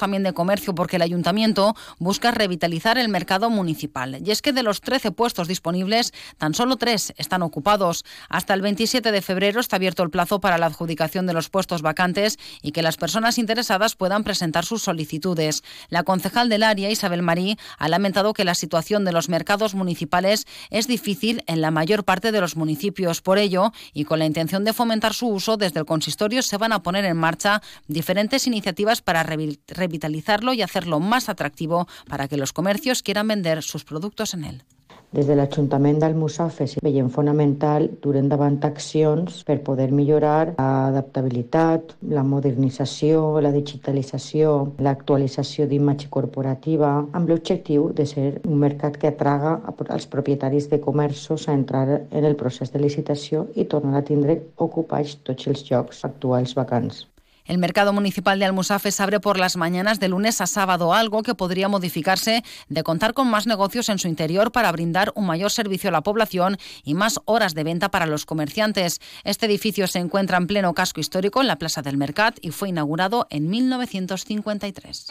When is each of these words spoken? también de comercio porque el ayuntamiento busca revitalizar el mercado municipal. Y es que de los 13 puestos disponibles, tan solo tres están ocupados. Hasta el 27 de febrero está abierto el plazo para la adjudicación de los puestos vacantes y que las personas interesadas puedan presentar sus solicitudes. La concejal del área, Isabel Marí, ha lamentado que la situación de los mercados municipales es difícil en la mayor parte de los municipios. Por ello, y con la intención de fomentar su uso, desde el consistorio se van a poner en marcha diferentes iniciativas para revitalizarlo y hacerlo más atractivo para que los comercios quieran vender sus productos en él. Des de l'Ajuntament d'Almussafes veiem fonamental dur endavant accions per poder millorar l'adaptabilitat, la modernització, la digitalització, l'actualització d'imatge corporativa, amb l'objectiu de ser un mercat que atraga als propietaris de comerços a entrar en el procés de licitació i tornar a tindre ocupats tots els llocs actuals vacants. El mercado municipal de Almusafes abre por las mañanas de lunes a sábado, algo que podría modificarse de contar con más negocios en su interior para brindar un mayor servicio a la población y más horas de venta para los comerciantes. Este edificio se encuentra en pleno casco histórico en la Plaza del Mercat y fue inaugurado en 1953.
también 0.00 0.24
de 0.24 0.32
comercio 0.32 0.74
porque 0.74 0.96
el 0.96 1.02
ayuntamiento 1.02 1.76
busca 1.98 2.32
revitalizar 2.32 2.98
el 2.98 3.08
mercado 3.08 3.50
municipal. 3.50 4.18
Y 4.24 4.32
es 4.32 4.42
que 4.42 4.52
de 4.52 4.64
los 4.64 4.80
13 4.80 5.12
puestos 5.12 5.46
disponibles, 5.46 6.12
tan 6.38 6.54
solo 6.54 6.76
tres 6.76 7.12
están 7.16 7.42
ocupados. 7.42 8.04
Hasta 8.28 8.54
el 8.54 8.62
27 8.62 9.12
de 9.12 9.22
febrero 9.22 9.60
está 9.60 9.76
abierto 9.76 10.02
el 10.02 10.10
plazo 10.10 10.40
para 10.40 10.58
la 10.58 10.66
adjudicación 10.66 11.26
de 11.26 11.34
los 11.34 11.48
puestos 11.48 11.82
vacantes 11.82 12.38
y 12.62 12.72
que 12.72 12.82
las 12.82 12.96
personas 12.96 13.38
interesadas 13.38 13.94
puedan 13.94 14.24
presentar 14.24 14.64
sus 14.64 14.82
solicitudes. 14.82 15.62
La 15.90 16.02
concejal 16.02 16.48
del 16.48 16.64
área, 16.64 16.90
Isabel 16.90 17.22
Marí, 17.22 17.56
ha 17.78 17.88
lamentado 17.88 18.32
que 18.32 18.44
la 18.44 18.54
situación 18.54 19.04
de 19.04 19.12
los 19.12 19.28
mercados 19.28 19.74
municipales 19.74 20.46
es 20.70 20.86
difícil 20.86 21.44
en 21.46 21.60
la 21.60 21.70
mayor 21.70 22.04
parte 22.04 22.32
de 22.32 22.40
los 22.40 22.56
municipios. 22.56 23.20
Por 23.20 23.38
ello, 23.38 23.72
y 23.92 24.04
con 24.04 24.18
la 24.18 24.26
intención 24.26 24.64
de 24.64 24.72
fomentar 24.72 25.12
su 25.14 25.28
uso, 25.28 25.58
desde 25.58 25.80
el 25.80 25.86
consistorio 25.86 26.42
se 26.42 26.56
van 26.56 26.72
a 26.72 26.82
poner 26.82 27.04
en 27.04 27.16
marcha 27.16 27.60
diferentes 27.86 28.46
iniciativas 28.46 29.02
para 29.02 29.22
revitalizarlo 29.90 30.52
y 30.52 30.62
hacerlo 30.62 31.00
más 31.00 31.28
atractivo 31.28 31.88
para 32.08 32.28
que 32.28 32.36
los 32.36 32.52
comercios 32.52 33.02
quieran 33.02 33.26
vender 33.28 33.62
sus 33.62 33.84
productos 33.84 34.34
en 34.34 34.44
él. 34.44 34.62
Des 35.10 35.26
de 35.26 35.34
l'Ajuntament 35.34 35.96
d'Almussafes 35.98 36.76
veiem 36.86 37.08
fonamental 37.10 37.88
dur 38.04 38.12
endavant 38.20 38.60
accions 38.68 39.40
per 39.48 39.56
poder 39.66 39.88
millorar 39.90 40.52
l'adaptabilitat, 40.52 41.96
la 42.14 42.22
modernització, 42.22 43.24
la 43.42 43.50
digitalització, 43.50 44.54
l'actualització 44.86 45.66
d'imatge 45.66 46.12
corporativa, 46.14 46.92
amb 47.10 47.26
l'objectiu 47.34 47.90
de 47.90 48.06
ser 48.06 48.28
un 48.44 48.62
mercat 48.62 49.02
que 49.02 49.10
atraga 49.10 49.58
als 49.88 50.06
propietaris 50.14 50.70
de 50.70 50.78
comerços 50.86 51.48
a 51.48 51.58
entrar 51.58 51.88
en 51.98 52.24
el 52.30 52.38
procés 52.38 52.70
de 52.70 52.86
licitació 52.86 53.48
i 53.58 53.66
tornar 53.66 54.04
a 54.04 54.08
tindre 54.14 54.44
ocupats 54.70 55.18
tots 55.26 55.50
els 55.50 55.66
llocs 55.66 56.06
actuals 56.06 56.54
vacants. 56.54 57.08
El 57.44 57.58
mercado 57.58 57.92
municipal 57.92 58.38
de 58.38 58.44
Almusafes 58.44 59.00
abre 59.00 59.20
por 59.20 59.38
las 59.38 59.56
mañanas 59.56 60.00
de 60.00 60.08
lunes 60.08 60.40
a 60.40 60.46
sábado, 60.46 60.94
algo 60.94 61.22
que 61.22 61.34
podría 61.34 61.68
modificarse 61.68 62.42
de 62.68 62.82
contar 62.82 63.14
con 63.14 63.28
más 63.28 63.46
negocios 63.46 63.88
en 63.88 63.98
su 63.98 64.08
interior 64.08 64.52
para 64.52 64.72
brindar 64.72 65.12
un 65.14 65.26
mayor 65.26 65.50
servicio 65.50 65.88
a 65.88 65.92
la 65.92 66.02
población 66.02 66.58
y 66.84 66.94
más 66.94 67.20
horas 67.24 67.54
de 67.54 67.64
venta 67.64 67.90
para 67.90 68.06
los 68.06 68.26
comerciantes. 68.26 69.00
Este 69.24 69.46
edificio 69.46 69.86
se 69.86 69.98
encuentra 69.98 70.36
en 70.36 70.46
pleno 70.46 70.74
casco 70.74 71.00
histórico 71.00 71.40
en 71.40 71.48
la 71.48 71.56
Plaza 71.56 71.82
del 71.82 71.96
Mercat 71.96 72.38
y 72.40 72.50
fue 72.50 72.68
inaugurado 72.68 73.26
en 73.30 73.48
1953. 73.48 75.08